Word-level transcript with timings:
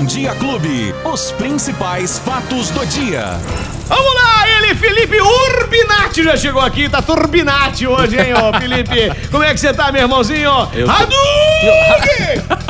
Bom 0.00 0.06
Dia 0.06 0.34
Clube. 0.36 0.94
Os 1.04 1.30
principais 1.32 2.18
fatos 2.20 2.70
do 2.70 2.86
dia. 2.86 3.38
Vamos 3.86 4.14
lá, 4.14 4.48
ele, 4.48 4.74
Felipe 4.74 5.20
Urbinati 5.20 6.24
já 6.24 6.38
chegou 6.38 6.62
aqui, 6.62 6.88
tá 6.88 7.02
turbinati 7.02 7.86
hoje, 7.86 8.16
hein, 8.18 8.32
ô 8.32 8.58
Felipe? 8.58 9.12
Como 9.30 9.44
é 9.44 9.52
que 9.52 9.60
você 9.60 9.74
tá, 9.74 9.92
meu 9.92 10.00
irmãozinho? 10.00 10.50
Eu 10.72 10.86
tô- 10.86 10.90
Hadouken! 10.96 12.60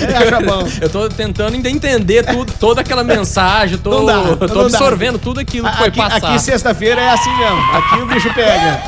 É. 0.00 0.84
Eu 0.84 0.90
tô 0.90 1.08
tentando 1.08 1.54
ainda 1.54 1.70
entender 1.70 2.24
tudo, 2.26 2.52
toda 2.58 2.80
aquela 2.80 3.04
mensagem, 3.04 3.78
tô, 3.78 3.90
Não 3.90 4.06
dá, 4.06 4.36
tô 4.48 4.54
não 4.54 4.68
dá. 4.68 4.76
absorvendo 4.78 5.20
tudo 5.20 5.38
aquilo 5.38 5.70
que 5.70 5.76
foi 5.76 5.86
Aqui, 5.86 5.98
passado. 5.98 6.26
aqui 6.26 6.38
sexta-feira 6.40 7.00
é 7.00 7.10
assim 7.10 7.32
mesmo, 7.36 7.60
aqui 7.76 7.94
o 8.02 8.06
bicho 8.06 8.34
pega. 8.34 8.82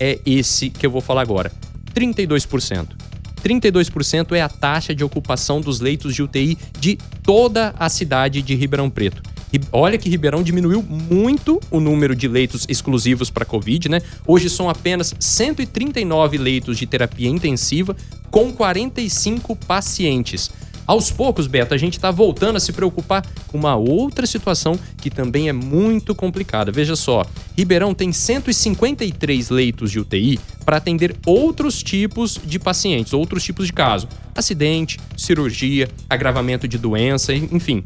é 0.00 0.18
esse 0.24 0.70
que 0.70 0.86
eu 0.86 0.90
vou 0.90 1.02
falar 1.02 1.20
agora: 1.20 1.52
32%. 1.94 2.86
32% 3.44 4.32
é 4.32 4.40
a 4.40 4.48
taxa 4.48 4.94
de 4.94 5.04
ocupação 5.04 5.60
dos 5.60 5.78
leitos 5.78 6.14
de 6.14 6.22
UTI 6.22 6.56
de 6.80 6.96
toda 7.22 7.74
a 7.78 7.90
cidade 7.90 8.40
de 8.40 8.54
Ribeirão 8.54 8.88
Preto. 8.88 9.31
Olha 9.70 9.98
que 9.98 10.08
Ribeirão 10.08 10.42
diminuiu 10.42 10.82
muito 10.82 11.60
o 11.70 11.80
número 11.80 12.14
de 12.16 12.28
leitos 12.28 12.66
exclusivos 12.68 13.30
para 13.30 13.44
Covid, 13.44 13.88
né? 13.88 14.00
Hoje 14.26 14.48
são 14.48 14.68
apenas 14.68 15.14
139 15.18 16.38
leitos 16.38 16.78
de 16.78 16.86
terapia 16.86 17.28
intensiva 17.28 17.96
com 18.30 18.52
45 18.52 19.54
pacientes. 19.56 20.50
Aos 20.84 21.10
poucos, 21.10 21.46
Beto, 21.46 21.74
a 21.74 21.78
gente 21.78 21.94
está 21.94 22.10
voltando 22.10 22.56
a 22.56 22.60
se 22.60 22.72
preocupar 22.72 23.24
com 23.46 23.56
uma 23.56 23.76
outra 23.76 24.26
situação 24.26 24.78
que 25.00 25.10
também 25.10 25.48
é 25.48 25.52
muito 25.52 26.14
complicada. 26.14 26.72
Veja 26.72 26.96
só, 26.96 27.24
Ribeirão 27.56 27.94
tem 27.94 28.12
153 28.12 29.50
leitos 29.50 29.92
de 29.92 30.00
UTI 30.00 30.40
para 30.64 30.78
atender 30.78 31.14
outros 31.24 31.82
tipos 31.82 32.38
de 32.44 32.58
pacientes, 32.58 33.12
outros 33.12 33.44
tipos 33.44 33.66
de 33.66 33.72
caso. 33.72 34.08
Acidente, 34.34 34.98
cirurgia, 35.16 35.88
agravamento 36.10 36.66
de 36.66 36.78
doença, 36.78 37.32
enfim. 37.32 37.84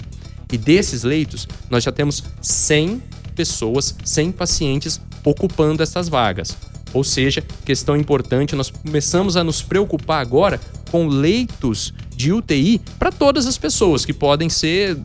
E 0.52 0.56
desses 0.56 1.02
leitos, 1.02 1.48
nós 1.68 1.82
já 1.82 1.92
temos 1.92 2.22
100 2.40 3.02
pessoas, 3.34 3.94
100 4.04 4.32
pacientes 4.32 5.00
ocupando 5.24 5.82
essas 5.82 6.08
vagas. 6.08 6.56
Ou 6.92 7.04
seja, 7.04 7.42
questão 7.64 7.96
importante, 7.96 8.54
nós 8.54 8.70
começamos 8.70 9.36
a 9.36 9.44
nos 9.44 9.60
preocupar 9.60 10.20
agora 10.20 10.60
com 10.90 11.06
leitos 11.08 11.92
de 12.14 12.32
UTI 12.32 12.80
para 12.98 13.12
todas 13.12 13.46
as 13.46 13.58
pessoas 13.58 14.04
que 14.04 14.12
podem 14.12 14.48
ser 14.48 14.96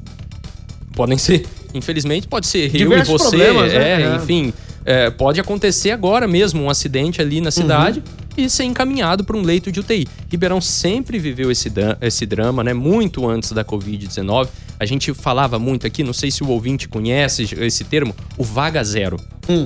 podem 0.94 1.18
ser, 1.18 1.46
infelizmente, 1.74 2.28
pode 2.28 2.48
ser 2.48 2.68
eu 2.68 2.76
e 2.76 2.78
Diversos 2.78 3.22
você, 3.22 3.38
né? 3.38 3.68
é, 3.74 4.02
É. 4.02 4.16
enfim, 4.16 4.54
é, 4.86 5.10
pode 5.10 5.40
acontecer 5.40 5.92
agora 5.92 6.28
mesmo 6.28 6.62
um 6.62 6.70
acidente 6.70 7.22
ali 7.22 7.42
na 7.42 7.52
cidade 7.52 8.04
e 8.38 8.50
ser 8.50 8.64
encaminhado 8.64 9.24
para 9.24 9.36
um 9.38 9.42
leito 9.42 9.72
de 9.72 9.80
UTI. 9.80 10.08
Ribeirão 10.30 10.62
sempre 10.62 11.20
viveu 11.20 11.52
esse, 11.52 11.72
esse 12.02 12.26
drama, 12.26 12.64
né? 12.64 12.74
Muito 12.74 13.28
antes 13.28 13.52
da 13.52 13.64
Covid-19. 13.64 14.48
A 14.82 14.86
gente 14.88 15.14
falava 15.14 15.60
muito 15.60 15.86
aqui, 15.86 16.04
não 16.04 16.12
sei 16.12 16.32
se 16.32 16.44
o 16.44 16.48
ouvinte 16.48 16.90
conhece 16.90 17.44
esse 17.60 17.84
termo, 17.84 18.16
o 18.36 18.44
vaga 18.44 18.84
zero. 18.84 19.16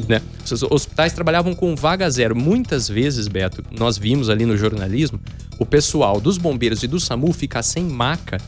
Né? 0.10 0.22
Os 0.44 0.62
hospitais 0.64 1.14
trabalhavam 1.14 1.56
com 1.56 1.74
vaga 1.74 2.10
zero. 2.10 2.36
Muitas 2.36 2.90
vezes, 2.90 3.30
Beto, 3.30 3.64
nós 3.72 3.98
vimos 3.98 4.30
ali 4.30 4.46
no 4.46 4.58
jornalismo, 4.58 5.18
o 5.58 5.66
pessoal 5.66 6.20
dos 6.20 6.38
bombeiros 6.38 6.84
e 6.84 6.88
do 6.88 7.00
SAMU 7.00 7.32
ficar 7.32 7.64
sem 7.64 7.86
maca 7.86 8.42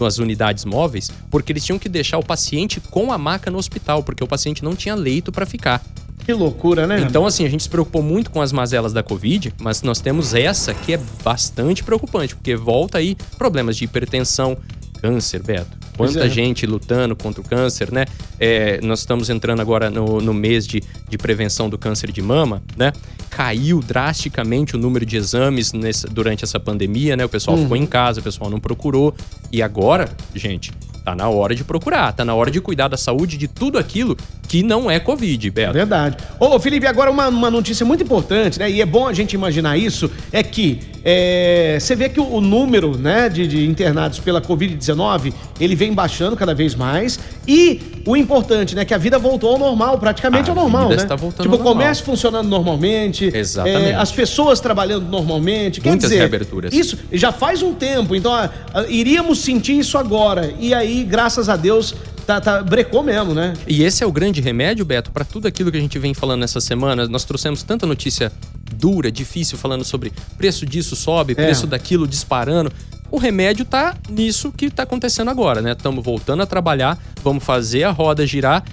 nas 0.00 0.18
unidades 0.18 0.64
móveis, 0.64 1.12
porque 1.30 1.52
eles 1.52 1.64
tinham 1.64 1.78
que 1.78 1.88
deixar 1.88 2.18
o 2.18 2.24
paciente 2.24 2.80
com 2.80 3.12
a 3.12 3.18
maca 3.18 3.48
no 3.48 3.58
hospital, 3.58 4.02
porque 4.02 4.24
o 4.24 4.26
paciente 4.26 4.64
não 4.64 4.74
tinha 4.74 4.96
leito 4.96 5.30
para 5.30 5.46
ficar. 5.46 5.80
Que 6.26 6.32
loucura, 6.32 6.88
né? 6.88 7.02
Então, 7.02 7.24
assim, 7.24 7.46
a 7.46 7.48
gente 7.48 7.62
se 7.62 7.68
preocupou 7.68 8.02
muito 8.02 8.32
com 8.32 8.42
as 8.42 8.50
mazelas 8.50 8.92
da 8.92 9.04
Covid, 9.04 9.54
mas 9.60 9.82
nós 9.82 10.00
temos 10.00 10.34
essa 10.34 10.74
que 10.74 10.92
é 10.92 11.00
bastante 11.22 11.84
preocupante, 11.84 12.34
porque 12.34 12.56
volta 12.56 12.98
aí 12.98 13.16
problemas 13.38 13.76
de 13.76 13.84
hipertensão, 13.84 14.58
câncer, 15.00 15.40
Beto. 15.40 15.79
Quanta 16.06 16.26
é. 16.26 16.28
gente 16.28 16.66
lutando 16.66 17.14
contra 17.16 17.40
o 17.40 17.44
câncer, 17.44 17.90
né? 17.92 18.04
É, 18.38 18.80
nós 18.82 19.00
estamos 19.00 19.28
entrando 19.30 19.60
agora 19.60 19.90
no, 19.90 20.20
no 20.20 20.32
mês 20.34 20.66
de, 20.66 20.82
de 21.08 21.18
prevenção 21.18 21.68
do 21.68 21.76
câncer 21.78 22.10
de 22.12 22.22
mama, 22.22 22.62
né? 22.76 22.92
Caiu 23.28 23.80
drasticamente 23.80 24.74
o 24.76 24.78
número 24.78 25.06
de 25.06 25.16
exames 25.16 25.72
nesse- 25.72 26.06
durante 26.06 26.44
essa 26.44 26.58
pandemia, 26.58 27.16
né? 27.16 27.24
O 27.24 27.28
pessoal 27.28 27.56
ficou 27.56 27.76
em 27.76 27.86
casa, 27.86 28.20
o 28.20 28.22
pessoal 28.22 28.50
não 28.50 28.58
procurou. 28.60 29.14
E 29.52 29.62
agora, 29.62 30.08
gente, 30.34 30.72
tá 31.04 31.14
na 31.14 31.28
hora 31.28 31.54
de 31.54 31.64
procurar, 31.64 32.12
tá 32.12 32.24
na 32.24 32.34
hora 32.34 32.50
de 32.50 32.60
cuidar 32.60 32.88
da 32.88 32.96
saúde 32.96 33.36
de 33.38 33.48
tudo 33.48 33.78
aquilo 33.78 34.16
que 34.48 34.62
não 34.62 34.90
é 34.90 34.98
Covid, 35.00 35.48
Beto. 35.50 35.72
Verdade. 35.72 36.16
Ô, 36.38 36.58
Felipe, 36.58 36.86
agora 36.86 37.10
uma, 37.10 37.28
uma 37.28 37.50
notícia 37.50 37.86
muito 37.86 38.02
importante, 38.02 38.58
né? 38.58 38.70
E 38.70 38.80
é 38.82 38.86
bom 38.86 39.06
a 39.06 39.12
gente 39.12 39.32
imaginar 39.32 39.76
isso, 39.78 40.10
é 40.32 40.42
que 40.42 40.80
é, 41.04 41.78
você 41.80 41.94
vê 41.94 42.08
que 42.08 42.20
o, 42.20 42.34
o 42.34 42.40
número 42.40 42.96
né, 42.96 43.28
de, 43.28 43.46
de 43.46 43.66
internados 43.66 44.18
pela 44.18 44.40
Covid-19, 44.40 45.32
ele 45.58 45.74
vem 45.74 45.92
baixando 45.92 46.36
cada 46.36 46.54
vez 46.54 46.74
mais. 46.74 47.18
E 47.46 47.80
o 48.06 48.16
importante, 48.16 48.74
né? 48.74 48.84
Que 48.84 48.94
a 48.94 48.98
vida 48.98 49.18
voltou 49.18 49.50
ao 49.50 49.58
normal, 49.58 49.98
praticamente 49.98 50.50
A 50.50 50.52
ao 50.52 50.56
normal, 50.56 50.88
né? 50.90 50.96
está 50.96 51.16
voltando 51.16 51.42
tipo, 51.42 51.56
o 51.56 51.58
comércio 51.58 52.04
funcionando 52.04 52.48
normalmente. 52.48 53.30
Exatamente. 53.32 53.90
é, 53.90 53.94
as 53.94 54.12
pessoas 54.12 54.60
trabalhando 54.60 55.08
normalmente. 55.08 55.80
Quer 55.80 55.90
Muitas 55.90 56.10
dizer, 56.10 56.20
reaberturas. 56.20 56.72
Isso 56.72 56.98
já 57.12 57.32
faz 57.32 57.62
um 57.62 57.74
tempo, 57.74 58.14
então 58.14 58.32
ah, 58.32 58.50
ah, 58.72 58.84
iríamos 58.88 59.40
sentir 59.40 59.78
isso 59.78 59.98
agora. 59.98 60.52
E 60.58 60.72
aí, 60.74 61.04
graças 61.04 61.48
a 61.48 61.56
Deus, 61.56 61.94
tá, 62.26 62.40
tá, 62.40 62.62
brecou 62.62 63.02
mesmo, 63.02 63.34
né? 63.34 63.54
E 63.66 63.82
esse 63.82 64.04
é 64.04 64.06
o 64.06 64.12
grande 64.12 64.40
remédio, 64.40 64.84
Beto, 64.84 65.10
para 65.10 65.24
tudo 65.24 65.48
aquilo 65.48 65.70
que 65.70 65.76
a 65.76 65.80
gente 65.80 65.98
vem 65.98 66.14
falando 66.14 66.40
nessa 66.40 66.60
semana. 66.60 67.08
Nós 67.08 67.24
trouxemos 67.24 67.62
tanta 67.62 67.86
notícia 67.86 68.32
dura, 68.74 69.10
difícil, 69.10 69.58
falando 69.58 69.84
sobre 69.84 70.12
preço 70.36 70.64
disso 70.64 70.96
sobe, 70.96 71.34
preço 71.34 71.66
daquilo 71.66 72.06
disparando. 72.06 72.72
O 73.10 73.18
remédio 73.18 73.64
tá 73.64 73.96
nisso 74.08 74.52
que 74.52 74.70
tá 74.70 74.84
acontecendo 74.84 75.30
agora, 75.30 75.60
né? 75.60 75.72
Estamos 75.72 76.04
voltando 76.04 76.42
a 76.42 76.46
trabalhar, 76.46 76.96
vamos 77.22 77.42
fazer 77.42 77.82
a 77.84 77.90
roda 77.90 78.26
girar 78.26 78.64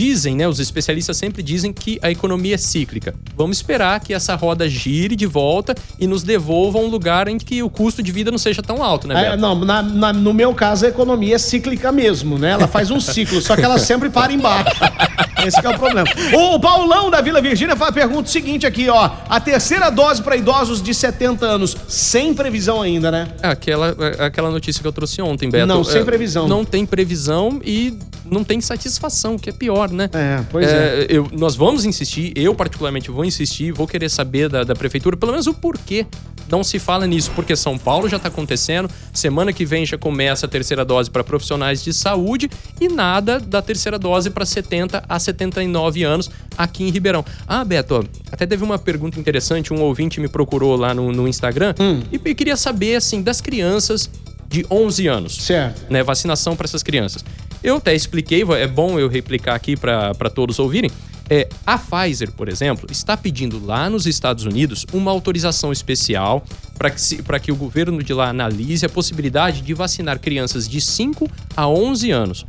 dizem, 0.00 0.34
né, 0.34 0.48
os 0.48 0.58
especialistas 0.58 1.16
sempre 1.18 1.42
dizem 1.42 1.72
que 1.74 1.98
a 2.00 2.10
economia 2.10 2.54
é 2.54 2.58
cíclica. 2.58 3.14
Vamos 3.36 3.58
esperar 3.58 4.00
que 4.00 4.14
essa 4.14 4.34
roda 4.34 4.66
gire 4.66 5.14
de 5.14 5.26
volta 5.26 5.74
e 5.98 6.06
nos 6.06 6.22
devolva 6.22 6.78
a 6.78 6.80
um 6.80 6.86
lugar 6.86 7.28
em 7.28 7.36
que 7.36 7.62
o 7.62 7.68
custo 7.68 8.02
de 8.02 8.10
vida 8.10 8.30
não 8.30 8.38
seja 8.38 8.62
tão 8.62 8.82
alto, 8.82 9.06
né, 9.06 9.14
Beto? 9.14 9.34
É, 9.34 9.36
não, 9.36 9.54
na- 9.62 9.82
na- 9.82 10.12
no 10.12 10.32
meu 10.32 10.54
caso, 10.54 10.86
a 10.86 10.88
economia 10.88 11.34
é 11.34 11.38
cíclica 11.38 11.92
mesmo, 11.92 12.38
né? 12.38 12.52
Ela 12.52 12.66
faz 12.66 12.90
um 12.90 12.98
ciclo, 12.98 13.40
só 13.42 13.54
que 13.54 13.62
ela 13.62 13.78
sempre 13.78 14.08
para 14.08 14.32
embaixo. 14.32 14.70
Esse 15.46 15.58
que 15.60 15.66
é 15.66 15.70
o 15.70 15.78
problema. 15.78 16.06
O 16.34 16.60
Paulão 16.60 17.10
da 17.10 17.20
Vila 17.22 17.40
Virgínia 17.40 17.74
faz- 17.76 17.92
pergunta 17.94 18.28
o 18.28 18.32
seguinte 18.32 18.66
aqui, 18.66 18.88
ó. 18.90 19.10
A 19.28 19.40
terceira 19.40 19.88
dose 19.90 20.22
para 20.22 20.36
idosos 20.36 20.82
de 20.82 20.92
70 20.94 21.46
anos, 21.46 21.76
sem 21.88 22.34
previsão 22.34 22.80
ainda, 22.82 23.10
né? 23.10 23.28
É 23.42 23.48
Aquela, 23.48 23.96
aquela 24.18 24.50
notícia 24.50 24.80
que 24.82 24.86
eu 24.88 24.92
trouxe 24.92 25.20
ontem, 25.22 25.48
Beto. 25.50 25.66
Não, 25.66 25.82
sem 25.84 26.02
É, 26.02 26.04
previsão. 26.04 26.46
Não 26.48 26.64
tem 26.64 26.84
previsão 26.86 27.60
e 27.64 27.98
não 28.30 28.44
tem 28.44 28.60
satisfação, 28.60 29.38
que 29.38 29.50
é 29.50 29.52
pior, 29.52 29.90
né? 29.90 30.08
É, 30.12 30.42
pois 30.50 30.66
é. 30.68 31.06
eu- 31.08 31.28
nós 31.32 31.54
vamos 31.56 31.84
insistir, 31.84 32.32
eu 32.36 32.54
particularmente 32.54 33.10
vou 33.10 33.24
insistir, 33.24 33.72
vou 33.72 33.86
querer 33.86 34.08
saber 34.08 34.48
da, 34.48 34.64
da 34.64 34.74
prefeitura, 34.74 35.16
pelo 35.16 35.32
menos 35.32 35.46
o 35.46 35.54
porquê 35.54 36.06
não 36.50 36.64
se 36.64 36.80
fala 36.80 37.06
nisso, 37.06 37.30
porque 37.36 37.54
São 37.54 37.78
Paulo 37.78 38.08
já 38.08 38.16
está 38.16 38.28
acontecendo, 38.28 38.90
semana 39.12 39.52
que 39.52 39.64
vem 39.64 39.86
já 39.86 39.96
começa 39.96 40.46
a 40.46 40.48
terceira 40.48 40.84
dose 40.84 41.08
para 41.08 41.22
profissionais 41.22 41.82
de 41.84 41.92
saúde 41.92 42.50
e 42.80 42.88
nada 42.88 43.38
da 43.38 43.62
terceira 43.62 43.96
dose 43.96 44.30
para 44.30 44.44
70 44.44 45.04
a 45.08 45.18
79 45.20 46.02
anos 46.02 46.28
aqui 46.58 46.82
em 46.82 46.90
Ribeirão. 46.90 47.24
Ah, 47.46 47.64
Beto, 47.64 48.04
até 48.32 48.46
teve 48.46 48.64
uma 48.64 48.78
pergunta 48.78 49.18
interessante, 49.20 49.72
um 49.72 49.80
ouvinte 49.80 50.18
me 50.20 50.26
procurou 50.28 50.74
lá 50.74 50.92
no, 50.92 51.12
no 51.12 51.28
Instagram 51.28 51.72
Hum. 51.78 52.02
e, 52.10 52.20
e 52.24 52.34
queria 52.34 52.56
saber, 52.56 52.96
assim, 52.96 53.22
das 53.22 53.40
crianças 53.40 54.10
de 54.48 54.66
11 54.68 55.06
anos 55.06 55.36
Certo. 55.36 55.84
né, 55.88 56.02
vacinação 56.02 56.56
para 56.56 56.64
essas 56.66 56.82
crianças. 56.82 57.24
Eu 57.62 57.76
até 57.76 57.94
expliquei, 57.94 58.42
é 58.42 58.66
bom 58.66 58.98
eu 58.98 59.08
replicar 59.08 59.54
aqui 59.54 59.76
para 59.76 60.30
todos 60.34 60.58
ouvirem. 60.58 60.90
É, 61.32 61.48
a 61.64 61.78
Pfizer, 61.78 62.32
por 62.32 62.48
exemplo, 62.48 62.90
está 62.90 63.16
pedindo 63.16 63.64
lá 63.64 63.88
nos 63.88 64.04
Estados 64.04 64.44
Unidos 64.44 64.84
uma 64.92 65.12
autorização 65.12 65.70
especial 65.70 66.44
para 66.76 66.90
que, 66.90 67.22
que 67.42 67.52
o 67.52 67.56
governo 67.56 68.02
de 68.02 68.12
lá 68.12 68.30
analise 68.30 68.84
a 68.84 68.88
possibilidade 68.88 69.60
de 69.60 69.72
vacinar 69.72 70.18
crianças 70.18 70.68
de 70.68 70.80
5 70.80 71.30
a 71.56 71.68
11 71.68 72.10
anos. 72.10 72.46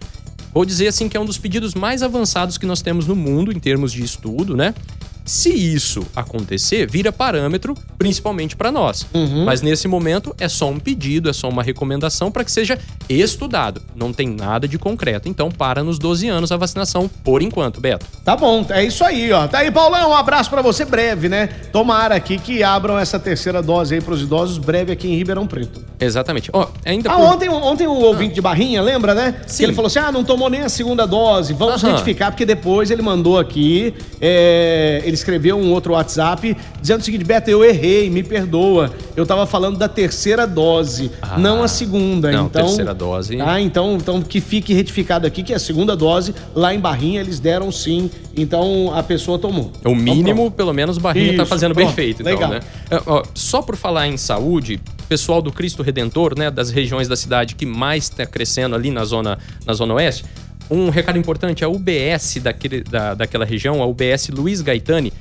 Vou 0.51 0.65
dizer 0.65 0.87
assim 0.87 1.07
que 1.07 1.15
é 1.15 1.19
um 1.19 1.25
dos 1.25 1.37
pedidos 1.37 1.75
mais 1.75 2.01
avançados 2.01 2.57
que 2.57 2.65
nós 2.65 2.81
temos 2.81 3.05
no 3.05 3.15
mundo 3.15 3.51
em 3.51 3.59
termos 3.59 3.91
de 3.91 4.03
estudo, 4.03 4.57
né? 4.57 4.73
Se 5.23 5.49
isso 5.49 6.05
acontecer, 6.15 6.89
vira 6.89 7.11
parâmetro 7.11 7.75
principalmente 7.97 8.55
para 8.55 8.71
nós. 8.71 9.05
Mas 9.45 9.61
nesse 9.61 9.87
momento 9.87 10.35
é 10.39 10.49
só 10.49 10.69
um 10.69 10.79
pedido, 10.79 11.29
é 11.29 11.33
só 11.33 11.47
uma 11.47 11.63
recomendação 11.63 12.31
para 12.31 12.43
que 12.43 12.51
seja 12.51 12.77
estudado. 13.07 13.81
Não 13.95 14.11
tem 14.11 14.27
nada 14.29 14.67
de 14.67 14.77
concreto. 14.77 15.29
Então 15.29 15.49
para 15.51 15.83
nos 15.83 15.99
12 15.99 16.27
anos 16.27 16.51
a 16.51 16.57
vacinação 16.57 17.09
por 17.23 17.41
enquanto, 17.41 17.79
Beto. 17.79 18.05
Tá 18.23 18.35
bom, 18.35 18.65
é 18.69 18.83
isso 18.83 19.03
aí, 19.03 19.31
ó. 19.31 19.47
Tá 19.47 19.59
aí, 19.59 19.71
Paulão, 19.71 20.11
um 20.11 20.15
abraço 20.15 20.49
pra 20.49 20.61
você 20.61 20.85
breve, 20.85 21.29
né? 21.29 21.47
Tomara 21.71 22.15
aqui 22.15 22.37
que 22.37 22.63
abram 22.63 22.97
essa 22.97 23.19
terceira 23.19 23.61
dose 23.61 23.95
aí 23.95 24.01
pros 24.01 24.21
idosos 24.21 24.57
breve 24.57 24.91
aqui 24.91 25.07
em 25.07 25.15
Ribeirão 25.15 25.45
Preto. 25.47 25.81
Exatamente. 26.01 26.49
Ó, 26.51 26.67
ainda 26.85 27.11
Ah, 27.11 27.15
por- 27.15 27.23
ontem, 27.25 27.47
ontem 27.49 27.87
um 27.87 28.01
ouvinte 28.01 28.33
de 28.33 28.41
Barrinha, 28.41 28.81
lembra, 28.81 29.13
né? 29.13 29.35
Sim. 29.47 29.57
Que 29.59 29.63
ele 29.65 29.73
falou 29.73 29.87
assim: 29.87 29.99
ah, 29.99 30.11
não 30.11 30.23
tomou 30.23 30.49
nem 30.49 30.61
a 30.61 30.69
segunda 30.69 31.05
dose, 31.05 31.53
vamos 31.53 31.83
Aham. 31.83 31.93
retificar, 31.93 32.31
porque 32.31 32.45
depois 32.45 32.89
ele 32.89 33.01
mandou 33.01 33.37
aqui, 33.37 33.93
é, 34.19 35.01
ele 35.05 35.13
escreveu 35.13 35.57
um 35.57 35.71
outro 35.71 35.93
WhatsApp 35.93 36.57
dizendo 36.81 37.01
o 37.01 37.03
seguinte: 37.03 37.23
Beto, 37.23 37.49
eu 37.49 37.63
errei, 37.63 38.09
me 38.09 38.23
perdoa. 38.23 38.91
Eu 39.15 39.25
tava 39.25 39.45
falando 39.45 39.77
da 39.77 39.87
terceira 39.87 40.47
dose, 40.47 41.11
Ah. 41.21 41.37
não 41.37 41.61
a 41.63 41.67
segunda. 41.67 42.31
Não, 42.31 42.45
então, 42.47 42.65
terceira 42.65 42.93
dose. 42.93 43.39
Ah, 43.41 43.61
então, 43.61 43.95
então 43.97 44.21
que 44.21 44.41
fique 44.41 44.73
retificado 44.73 45.27
aqui 45.27 45.43
que 45.43 45.53
a 45.53 45.59
segunda 45.59 45.95
dose 45.95 46.33
lá 46.55 46.73
em 46.73 46.79
Barrinha 46.79 47.21
eles 47.21 47.39
deram 47.39 47.71
sim, 47.71 48.09
então 48.35 48.91
a 48.95 49.03
pessoa 49.03 49.37
tomou. 49.37 49.71
O 49.85 49.93
mínimo, 49.93 50.41
Então, 50.43 50.51
pelo 50.51 50.73
menos, 50.73 50.97
o 50.97 50.99
Barrinha 50.99 51.35
tá 51.35 51.43
Isso, 51.43 51.45
fazendo 51.45 51.75
bem 51.75 51.85
pronto. 51.85 51.95
feito, 51.95 52.21
então, 52.21 52.33
Legal. 52.33 52.49
né? 52.49 52.59
É, 52.89 52.99
só 53.35 53.61
por 53.61 53.75
falar 53.75 54.07
em 54.07 54.17
saúde, 54.17 54.79
pessoal 55.11 55.41
do 55.41 55.51
Cristo 55.51 55.83
Redentor, 55.83 56.39
né, 56.39 56.49
das 56.49 56.69
regiões 56.69 57.05
da 57.05 57.17
cidade 57.17 57.53
que 57.55 57.65
mais 57.65 58.05
está 58.05 58.25
crescendo 58.25 58.75
ali 58.75 58.89
na 58.89 59.03
zona, 59.03 59.37
na 59.65 59.73
zona 59.73 59.95
oeste, 59.95 60.23
um 60.69 60.89
recado 60.89 61.19
importante, 61.19 61.65
a 61.65 61.67
UBS 61.67 62.37
daquele, 62.41 62.81
da, 62.81 63.13
daquela 63.13 63.43
região, 63.43 63.83
a 63.83 63.85
UBS 63.85 64.29
Luiz 64.29 64.61
Gaetani, 64.61 65.11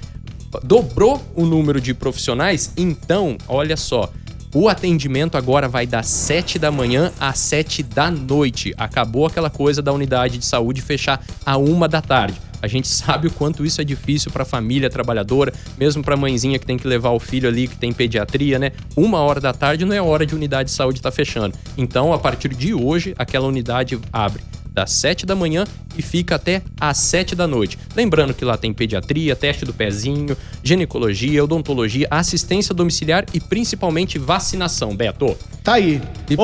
dobrou 0.62 1.20
o 1.34 1.44
número 1.44 1.80
de 1.80 1.92
profissionais, 1.92 2.72
então, 2.76 3.36
olha 3.48 3.76
só, 3.76 4.12
o 4.54 4.68
atendimento 4.68 5.36
agora 5.36 5.66
vai 5.66 5.88
das 5.88 6.06
7 6.06 6.56
da 6.56 6.70
manhã 6.70 7.10
às 7.18 7.40
7 7.40 7.82
da 7.82 8.12
noite. 8.12 8.72
Acabou 8.76 9.26
aquela 9.26 9.50
coisa 9.50 9.82
da 9.82 9.92
unidade 9.92 10.38
de 10.38 10.44
saúde 10.44 10.82
fechar 10.82 11.20
a 11.44 11.56
uma 11.56 11.88
da 11.88 12.00
tarde. 12.00 12.40
A 12.62 12.66
gente 12.66 12.86
sabe 12.88 13.28
o 13.28 13.30
quanto 13.30 13.64
isso 13.64 13.80
é 13.80 13.84
difícil 13.84 14.30
para 14.30 14.42
a 14.42 14.46
família 14.46 14.90
trabalhadora, 14.90 15.52
mesmo 15.78 16.02
para 16.02 16.14
a 16.14 16.16
mãezinha 16.16 16.58
que 16.58 16.66
tem 16.66 16.76
que 16.76 16.86
levar 16.86 17.10
o 17.10 17.18
filho 17.18 17.48
ali, 17.48 17.68
que 17.68 17.76
tem 17.76 17.92
pediatria, 17.92 18.58
né? 18.58 18.72
Uma 18.96 19.18
hora 19.20 19.40
da 19.40 19.52
tarde 19.52 19.84
não 19.84 19.94
é 19.94 20.00
hora 20.00 20.26
de 20.26 20.34
unidade 20.34 20.70
de 20.70 20.74
saúde 20.74 20.98
estar 20.98 21.10
fechando. 21.10 21.56
Então, 21.76 22.12
a 22.12 22.18
partir 22.18 22.54
de 22.54 22.74
hoje, 22.74 23.14
aquela 23.18 23.46
unidade 23.46 23.98
abre 24.12 24.42
das 24.72 24.92
7 24.92 25.26
da 25.26 25.34
manhã 25.34 25.64
e 25.96 26.02
fica 26.02 26.34
até 26.36 26.62
às 26.80 26.96
7 26.98 27.34
da 27.34 27.46
noite. 27.46 27.78
Lembrando 27.94 28.32
que 28.34 28.44
lá 28.44 28.56
tem 28.56 28.72
pediatria, 28.72 29.34
teste 29.36 29.64
do 29.64 29.72
pezinho, 29.72 30.36
ginecologia, 30.62 31.42
odontologia, 31.42 32.06
assistência 32.10 32.74
domiciliar 32.74 33.24
e 33.34 33.40
principalmente 33.40 34.18
vacinação, 34.18 34.94
Beto. 34.94 35.36
Tá 35.62 35.74
aí. 35.74 36.00
E 36.28 36.36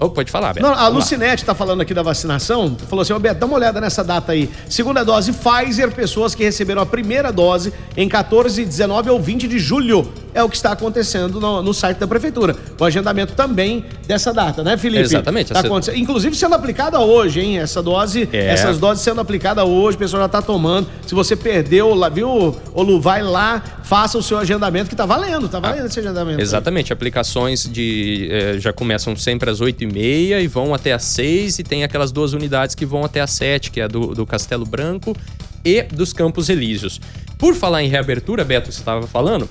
Oh, 0.00 0.08
pode 0.10 0.30
falar, 0.30 0.52
Beto. 0.54 0.66
Não, 0.66 0.74
a. 0.74 0.88
Lucinete 0.88 1.44
tá 1.44 1.54
falando 1.54 1.80
aqui 1.80 1.92
da 1.94 2.02
vacinação, 2.02 2.76
falou 2.88 3.02
assim, 3.02 3.12
ô 3.12 3.18
Beto, 3.18 3.40
dá 3.40 3.46
uma 3.46 3.56
olhada 3.56 3.80
nessa 3.80 4.02
data 4.02 4.32
aí. 4.32 4.48
Segunda 4.68 5.04
dose 5.04 5.32
Pfizer, 5.32 5.90
pessoas 5.92 6.34
que 6.34 6.42
receberam 6.42 6.82
a 6.82 6.86
primeira 6.86 7.32
dose 7.32 7.72
em 7.96 8.08
14, 8.08 8.64
19 8.64 9.10
ou 9.10 9.20
20 9.20 9.46
de 9.48 9.58
julho. 9.58 10.12
É 10.32 10.42
o 10.42 10.48
que 10.48 10.56
está 10.56 10.72
acontecendo 10.72 11.38
no, 11.40 11.62
no 11.62 11.72
site 11.72 11.98
da 11.98 12.08
prefeitura. 12.08 12.56
O 12.78 12.84
agendamento 12.84 13.34
também 13.34 13.84
dessa 14.06 14.32
data, 14.32 14.64
né, 14.64 14.76
Felipe? 14.76 15.02
Exatamente. 15.02 15.52
Tá 15.52 15.60
Essa- 15.60 15.68
acontecendo. 15.68 15.96
Inclusive 15.98 16.34
sendo 16.34 16.54
aplicada 16.56 16.98
hoje, 16.98 17.40
hein? 17.40 17.58
Essa 17.58 17.80
dose, 17.80 18.28
É. 18.32 18.46
essas 18.48 18.78
doses 18.78 18.93
sendo 18.98 19.20
aplicadas 19.20 19.64
hoje, 19.64 19.96
o 19.96 19.98
pessoal 19.98 20.22
já 20.22 20.28
tá 20.28 20.42
tomando. 20.42 20.88
Se 21.06 21.14
você 21.14 21.36
perdeu, 21.36 21.94
viu, 22.12 22.56
ô 22.72 22.82
Lu, 22.82 23.00
vai 23.00 23.22
lá, 23.22 23.62
faça 23.82 24.18
o 24.18 24.22
seu 24.22 24.38
agendamento, 24.38 24.88
que 24.88 24.96
tá 24.96 25.06
valendo, 25.06 25.48
tá 25.48 25.60
valendo 25.60 25.86
esse 25.86 26.00
agendamento. 26.00 26.38
aí. 26.38 26.42
Exatamente, 26.42 26.92
aplicações 26.92 27.68
de 27.70 28.28
eh, 28.30 28.56
já 28.58 28.72
começam 28.72 29.16
sempre 29.16 29.50
às 29.50 29.60
8h30 29.60 30.42
e 30.42 30.46
vão 30.46 30.74
até 30.74 30.92
às 30.92 31.04
6 31.04 31.58
e 31.58 31.62
tem 31.62 31.84
aquelas 31.84 32.12
duas 32.12 32.32
unidades 32.32 32.74
que 32.74 32.86
vão 32.86 33.04
até 33.04 33.20
às 33.20 33.30
7, 33.30 33.70
que 33.70 33.80
é 33.80 33.84
a 33.84 33.88
do, 33.88 34.14
do 34.14 34.26
Castelo 34.26 34.64
Branco 34.64 35.16
e 35.64 35.82
dos 35.82 36.12
Campos 36.12 36.48
Elíseos. 36.48 37.00
Por 37.38 37.54
falar 37.54 37.82
em 37.82 37.88
reabertura, 37.88 38.44
Beto, 38.44 38.70
você 38.72 38.78
estava 38.78 39.06
falando, 39.06 39.48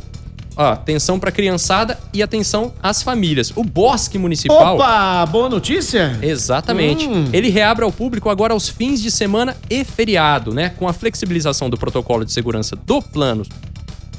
ó, 0.55 0.71
atenção 0.71 1.19
para 1.19 1.31
criançada 1.31 1.99
e 2.13 2.21
atenção 2.21 2.73
às 2.81 3.01
famílias. 3.01 3.51
O 3.55 3.63
Bosque 3.63 4.17
Municipal 4.17 4.75
Opa, 4.75 5.25
boa 5.25 5.49
notícia? 5.49 6.17
Exatamente. 6.21 7.07
Hum. 7.07 7.29
Ele 7.33 7.49
reabre 7.49 7.83
ao 7.83 7.91
público 7.91 8.29
agora 8.29 8.53
aos 8.53 8.69
fins 8.69 9.01
de 9.01 9.11
semana 9.11 9.55
e 9.69 9.83
feriado, 9.83 10.53
né? 10.53 10.69
Com 10.69 10.87
a 10.87 10.93
flexibilização 10.93 11.69
do 11.69 11.77
protocolo 11.77 12.25
de 12.25 12.31
segurança 12.31 12.75
do 12.75 13.01
plano 13.01 13.43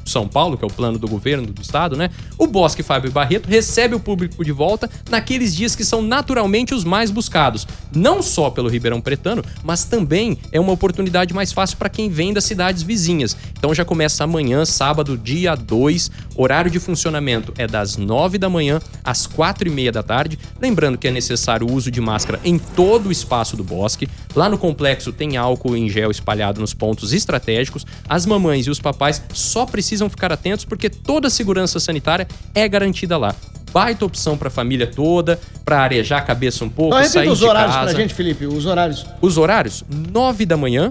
São 0.04 0.28
Paulo, 0.28 0.56
que 0.56 0.64
é 0.64 0.66
o 0.66 0.70
plano 0.70 0.98
do 0.98 1.08
governo 1.08 1.46
do 1.46 1.62
estado, 1.62 1.96
né? 1.96 2.10
O 2.38 2.46
Bosque 2.46 2.82
Fábio 2.82 3.10
Barreto 3.10 3.48
recebe 3.48 3.94
o 3.94 4.00
público 4.00 4.44
de 4.44 4.52
volta 4.52 4.90
naqueles 5.08 5.54
dias 5.54 5.74
que 5.74 5.84
são 5.84 6.02
naturalmente 6.02 6.74
os 6.74 6.84
mais 6.84 7.10
buscados, 7.10 7.66
não 7.94 8.22
só 8.22 8.50
pelo 8.50 8.68
Ribeirão 8.68 9.00
Pretano, 9.00 9.42
mas 9.62 9.84
também 9.84 10.38
é 10.52 10.60
uma 10.60 10.72
oportunidade 10.72 11.34
mais 11.34 11.52
fácil 11.52 11.76
para 11.76 11.88
quem 11.88 12.08
vem 12.08 12.32
das 12.32 12.44
cidades 12.44 12.82
vizinhas. 12.82 13.36
Então 13.56 13.74
já 13.74 13.84
começa 13.84 14.24
amanhã, 14.24 14.64
sábado, 14.64 15.16
dia 15.16 15.54
2, 15.54 16.10
horário 16.36 16.70
de 16.70 16.78
funcionamento 16.78 17.52
é 17.56 17.66
das 17.66 17.96
9 17.96 18.38
da 18.38 18.48
manhã 18.48 18.80
às 19.02 19.26
4 19.26 19.68
e 19.68 19.70
meia 19.70 19.92
da 19.92 20.02
tarde. 20.02 20.38
Lembrando 20.60 20.98
que 20.98 21.08
é 21.08 21.10
necessário 21.10 21.66
o 21.66 21.72
uso 21.72 21.90
de 21.90 22.00
máscara 22.00 22.40
em 22.44 22.58
todo 22.58 23.08
o 23.08 23.12
espaço 23.12 23.56
do 23.56 23.64
bosque. 23.64 24.08
Lá 24.34 24.48
no 24.48 24.58
complexo 24.58 25.12
tem 25.12 25.36
álcool 25.36 25.76
em 25.76 25.88
gel 25.88 26.10
espalhado 26.10 26.60
nos 26.60 26.74
pontos 26.74 27.12
estratégicos. 27.12 27.86
As 28.08 28.26
mamães 28.26 28.66
e 28.66 28.70
os 28.70 28.80
papais 28.80 29.22
só 29.32 29.64
precisam 29.64 29.93
ficar 30.08 30.32
atentos 30.32 30.64
porque 30.64 30.88
toda 30.90 31.28
a 31.28 31.30
segurança 31.30 31.78
sanitária 31.80 32.26
é 32.54 32.68
garantida 32.68 33.16
lá. 33.16 33.34
Baita 33.72 34.04
opção 34.04 34.36
para 34.36 34.48
a 34.48 34.50
família 34.50 34.86
toda, 34.86 35.40
para 35.64 35.80
arejar 35.80 36.18
a 36.18 36.22
cabeça 36.22 36.64
um 36.64 36.68
pouco, 36.68 36.96
Então, 36.96 37.08
sair 37.08 37.28
os 37.28 37.38
de 37.40 37.44
horários 37.44 37.74
casa. 37.74 37.90
pra 37.90 38.00
gente, 38.00 38.14
Felipe, 38.14 38.46
os 38.46 38.66
horários. 38.66 39.04
Os 39.20 39.36
horários: 39.36 39.84
9 40.12 40.46
da 40.46 40.56
manhã 40.56 40.90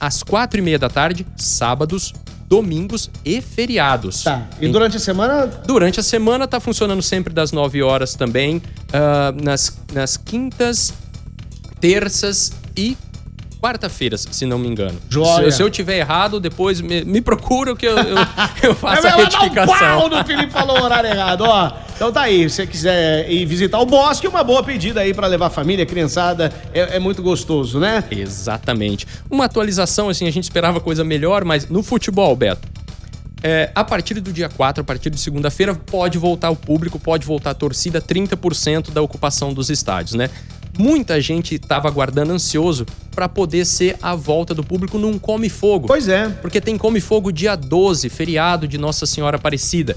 às 0.00 0.22
4 0.22 0.58
e 0.58 0.62
meia 0.62 0.78
da 0.78 0.88
tarde, 0.88 1.24
sábados, 1.36 2.12
domingos 2.48 3.08
e 3.24 3.40
feriados. 3.40 4.24
Tá. 4.24 4.48
E 4.60 4.68
durante 4.68 4.96
a 4.96 5.00
semana, 5.00 5.46
Durante 5.64 6.00
a 6.00 6.02
semana 6.02 6.46
tá 6.48 6.58
funcionando 6.58 7.02
sempre 7.02 7.32
das 7.32 7.52
9 7.52 7.82
horas 7.82 8.14
também, 8.14 8.60
ah, 8.92 9.32
nas, 9.40 9.78
nas 9.92 10.16
quintas, 10.16 10.92
terças 11.80 12.52
e 12.76 12.96
quarta-feiras, 13.64 14.28
se 14.30 14.44
não 14.44 14.58
me 14.58 14.68
engano. 14.68 15.00
Joia. 15.08 15.50
Se, 15.50 15.56
se 15.56 15.62
eu 15.62 15.70
tiver 15.70 15.96
errado, 15.96 16.38
depois 16.38 16.82
me, 16.82 17.02
me 17.02 17.22
procura 17.22 17.74
que 17.74 17.86
eu, 17.86 17.96
eu, 17.96 18.16
eu 18.62 18.74
faço 18.74 19.02
vai 19.02 19.10
a 19.10 19.16
dar 19.16 19.22
um 19.22 19.24
retificação. 19.24 20.00
pau 20.00 20.10
no 20.10 20.22
Felipe 20.22 20.52
falou 20.52 20.78
o 20.78 20.82
horário 20.82 21.08
errado, 21.08 21.44
ó. 21.46 21.72
Então 21.96 22.12
tá 22.12 22.22
aí, 22.22 22.50
se 22.50 22.56
você 22.56 22.66
quiser 22.66 23.30
ir 23.30 23.46
visitar 23.46 23.78
o 23.78 23.86
bosque, 23.86 24.28
uma 24.28 24.44
boa 24.44 24.62
pedida 24.62 25.00
aí 25.00 25.14
para 25.14 25.26
levar 25.26 25.48
família, 25.48 25.86
criançada, 25.86 26.52
é, 26.74 26.96
é, 26.96 26.98
muito 26.98 27.22
gostoso, 27.22 27.80
né? 27.80 28.04
Exatamente. 28.10 29.06
Uma 29.30 29.46
atualização, 29.46 30.10
assim, 30.10 30.28
a 30.28 30.30
gente 30.30 30.44
esperava 30.44 30.78
coisa 30.78 31.02
melhor, 31.02 31.42
mas 31.42 31.66
no 31.66 31.82
futebol, 31.82 32.36
Beto, 32.36 32.68
é, 33.42 33.70
a 33.74 33.82
partir 33.82 34.20
do 34.20 34.30
dia 34.30 34.50
4, 34.50 34.82
a 34.82 34.84
partir 34.84 35.08
de 35.08 35.18
segunda-feira, 35.18 35.74
pode 35.74 36.18
voltar 36.18 36.50
o 36.50 36.56
público, 36.56 36.98
pode 36.98 37.26
voltar 37.26 37.50
a 37.50 37.54
torcida, 37.54 37.98
30% 38.02 38.90
da 38.90 39.00
ocupação 39.00 39.54
dos 39.54 39.70
estádios, 39.70 40.14
né? 40.14 40.28
Muita 40.78 41.20
gente 41.20 41.54
estava 41.54 41.88
aguardando 41.88 42.32
ansioso 42.32 42.86
para 43.14 43.28
poder 43.28 43.64
ser 43.64 43.96
a 44.02 44.14
volta 44.14 44.54
do 44.54 44.64
público 44.64 44.98
num 44.98 45.18
Come 45.18 45.48
Fogo. 45.48 45.86
Pois 45.86 46.08
é. 46.08 46.28
Porque 46.28 46.60
tem 46.60 46.76
Come 46.76 47.00
Fogo 47.00 47.30
dia 47.30 47.54
12, 47.54 48.08
feriado 48.08 48.66
de 48.66 48.76
Nossa 48.76 49.06
Senhora 49.06 49.36
Aparecida 49.36 49.96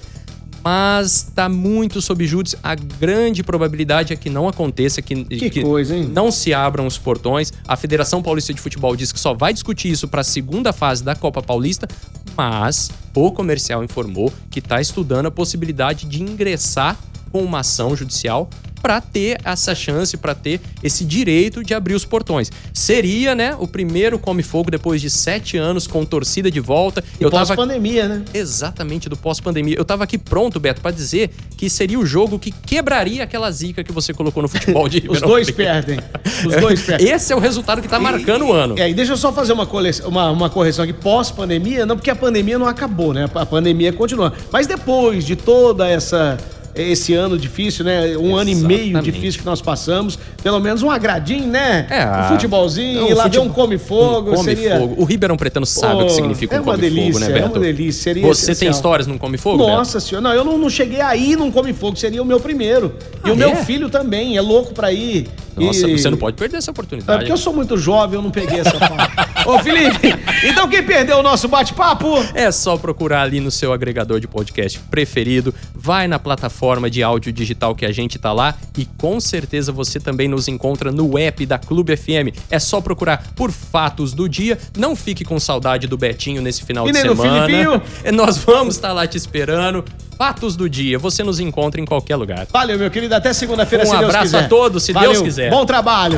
mas 0.67 1.27
está 1.29 1.47
muito 1.47 2.01
sob 2.01 2.27
júdice. 2.27 2.57
A 2.61 2.75
grande 2.75 3.41
probabilidade 3.41 4.11
é 4.11 4.17
que 4.17 4.29
não 4.29 4.49
aconteça, 4.49 5.01
que, 5.01 5.23
que, 5.23 5.49
que 5.49 5.61
coisa, 5.61 5.95
não 5.95 6.29
se 6.29 6.53
abram 6.53 6.85
os 6.85 6.97
portões. 6.97 7.53
A 7.65 7.77
Federação 7.77 8.21
Paulista 8.21 8.53
de 8.53 8.59
Futebol 8.59 8.93
diz 8.93 9.13
que 9.13 9.19
só 9.19 9.33
vai 9.33 9.53
discutir 9.53 9.89
isso 9.89 10.09
para 10.09 10.19
a 10.19 10.25
segunda 10.25 10.73
fase 10.73 11.05
da 11.05 11.15
Copa 11.15 11.41
Paulista, 11.41 11.87
mas 12.35 12.91
o 13.15 13.31
comercial 13.31 13.81
informou 13.81 14.31
que 14.51 14.59
está 14.59 14.81
estudando 14.81 15.27
a 15.27 15.31
possibilidade 15.31 16.05
de 16.05 16.21
ingressar 16.21 16.97
com 17.31 17.41
uma 17.43 17.59
ação 17.59 17.95
judicial 17.95 18.49
para 18.81 19.01
ter 19.01 19.39
essa 19.43 19.73
chance, 19.75 20.15
para 20.17 20.33
ter 20.33 20.61
esse 20.83 21.03
direito 21.03 21.63
de 21.63 21.73
abrir 21.73 21.95
os 21.95 22.05
portões. 22.05 22.51
Seria, 22.73 23.35
né, 23.35 23.55
o 23.59 23.67
primeiro 23.67 24.19
Come 24.19 24.43
Fogo 24.43 24.71
depois 24.71 25.01
de 25.01 25.09
sete 25.09 25.57
anos 25.57 25.87
com 25.87 26.05
torcida 26.05 26.49
de 26.49 26.59
volta. 26.59 27.03
E 27.19 27.23
eu 27.23 27.29
pós-pandemia, 27.29 28.07
né? 28.07 28.25
Exatamente, 28.33 29.09
do 29.09 29.17
pós-pandemia. 29.17 29.75
Eu 29.77 29.85
tava 29.85 30.03
aqui 30.03 30.17
pronto, 30.17 30.59
Beto, 30.59 30.81
para 30.81 30.91
dizer 30.91 31.29
que 31.55 31.69
seria 31.69 31.99
o 31.99 32.05
jogo 32.05 32.39
que 32.39 32.51
quebraria 32.51 33.23
aquela 33.23 33.51
zica 33.51 33.83
que 33.83 33.91
você 33.91 34.13
colocou 34.13 34.43
no 34.43 34.49
futebol 34.49 34.87
de 34.87 35.03
Os 35.09 35.21
dois 35.21 35.49
perdem. 35.49 35.99
Os 36.45 36.55
dois 36.55 36.81
perdem. 36.83 37.09
Esse 37.09 37.33
é 37.33 37.35
o 37.35 37.39
resultado 37.39 37.81
que 37.81 37.87
tá 37.87 37.99
marcando 37.99 38.45
e, 38.45 38.47
o 38.47 38.53
ano. 38.53 38.77
É, 38.77 38.89
e 38.89 38.93
deixa 38.93 39.13
eu 39.13 39.17
só 39.17 39.31
fazer 39.33 39.53
uma, 39.53 39.67
uma, 40.05 40.31
uma 40.31 40.49
correção 40.49 40.83
aqui. 40.83 40.93
Pós-pandemia, 40.93 41.85
não, 41.85 41.95
porque 41.95 42.09
a 42.09 42.15
pandemia 42.15 42.57
não 42.57 42.67
acabou, 42.67 43.13
né? 43.13 43.29
A 43.33 43.45
pandemia 43.45 43.91
continua. 43.93 44.33
Mas 44.51 44.67
depois 44.67 45.25
de 45.25 45.35
toda 45.35 45.87
essa 45.87 46.37
esse 46.83 47.13
ano 47.13 47.37
difícil, 47.37 47.85
né? 47.85 48.17
Um 48.17 48.39
Exatamente. 48.39 48.39
ano 48.39 48.49
e 48.49 48.55
meio 48.55 49.01
difícil 49.01 49.39
que 49.39 49.45
nós 49.45 49.61
passamos. 49.61 50.17
Pelo 50.41 50.59
menos 50.59 50.83
um 50.83 50.91
agradinho, 50.91 51.47
né? 51.47 51.87
É, 51.89 52.05
um 52.05 52.29
futebolzinho, 52.29 53.01
não, 53.09 53.15
lá 53.15 53.23
futebol... 53.23 53.47
um 53.47 53.49
come-fogo. 53.49 54.31
Um 54.31 54.35
come 54.35 54.55
seria... 54.55 54.79
fogo. 54.79 54.95
O 54.97 55.03
Ribeirão 55.03 55.37
Pretano 55.37 55.65
sabe 55.65 56.03
o 56.03 56.05
que 56.05 56.13
significa 56.13 56.55
é 56.55 56.61
um 56.61 56.63
come-fogo, 56.63 57.19
né, 57.19 57.27
Beto? 57.27 57.39
É 57.39 57.45
uma 57.45 57.59
delícia. 57.59 58.03
Seria 58.03 58.27
Você 58.27 58.43
essencial. 58.43 58.59
tem 58.59 58.69
histórias 58.69 59.07
num 59.07 59.17
come-fogo? 59.17 59.57
Nossa 59.57 59.99
senhora, 59.99 60.29
não, 60.29 60.33
eu 60.33 60.43
não, 60.43 60.57
não 60.57 60.69
cheguei 60.69 61.01
aí 61.01 61.35
num 61.35 61.51
come-fogo, 61.51 61.97
seria 61.97 62.21
o 62.21 62.25
meu 62.25 62.39
primeiro. 62.39 62.95
Ah, 63.23 63.29
e 63.29 63.31
o 63.31 63.35
meu 63.35 63.49
é? 63.49 63.55
filho 63.55 63.89
também, 63.89 64.37
é 64.37 64.41
louco 64.41 64.73
pra 64.73 64.91
ir. 64.91 65.27
Nossa, 65.55 65.87
e... 65.87 65.97
você 65.97 66.09
não 66.09 66.17
pode 66.17 66.37
perder 66.37 66.57
essa 66.57 66.71
oportunidade. 66.71 67.11
É 67.11 67.17
porque 67.19 67.31
eu 67.31 67.37
sou 67.37 67.53
muito 67.53 67.77
jovem, 67.77 68.15
eu 68.15 68.21
não 68.21 68.31
peguei 68.31 68.59
essa 68.59 68.77
fase. 68.77 69.26
Ô, 69.47 69.59
Felipe, 69.59 70.13
então 70.43 70.67
quem 70.67 70.83
perdeu 70.83 71.19
o 71.19 71.23
nosso 71.23 71.47
bate-papo? 71.47 72.17
É 72.33 72.51
só 72.51 72.75
procurar 72.75 73.21
ali 73.21 73.39
no 73.39 73.49
seu 73.49 73.71
agregador 73.71 74.19
de 74.19 74.27
podcast 74.27 74.77
preferido, 74.91 75.55
vai 75.73 76.05
na 76.05 76.19
plataforma 76.19 76.89
de 76.89 77.01
áudio 77.01 77.31
digital 77.31 77.73
que 77.73 77.85
a 77.85 77.91
gente 77.93 78.19
tá 78.19 78.33
lá 78.33 78.55
e 78.77 78.85
com 78.97 79.21
certeza 79.21 79.71
você 79.71 80.01
também 80.01 80.27
nos 80.27 80.49
encontra 80.49 80.91
no 80.91 81.17
app 81.17 81.45
da 81.45 81.57
Clube 81.57 81.95
FM. 81.95 82.35
É 82.51 82.59
só 82.59 82.81
procurar 82.81 83.23
por 83.37 83.49
Fatos 83.49 84.13
do 84.13 84.27
Dia. 84.27 84.57
Não 84.77 84.97
fique 84.97 85.23
com 85.23 85.39
saudade 85.39 85.87
do 85.87 85.97
Betinho 85.97 86.41
nesse 86.41 86.65
final 86.65 86.85
e 86.85 86.91
de 86.91 86.99
semana. 86.99 87.47
Nós 88.13 88.37
vamos 88.37 88.75
estar 88.75 88.89
tá 88.89 88.93
lá 88.93 89.07
te 89.07 89.15
esperando. 89.15 89.85
Fatos 90.17 90.55
do 90.55 90.67
dia. 90.67 90.97
Você 90.97 91.23
nos 91.23 91.39
encontra 91.39 91.79
em 91.79 91.85
qualquer 91.85 92.15
lugar. 92.15 92.47
Valeu, 92.51 92.77
meu 92.77 92.89
querido. 92.89 93.13
Até 93.13 93.31
segunda-feira, 93.33 93.85
um 93.85 93.87
se 93.87 93.97
Deus 93.97 94.05
quiser. 94.05 94.17
Um 94.17 94.19
abraço 94.19 94.45
a 94.45 94.49
todos, 94.49 94.83
se 94.83 94.91
Valeu. 94.91 95.11
Deus 95.11 95.23
quiser. 95.23 95.51
Bom 95.51 95.63
trabalho. 95.63 96.17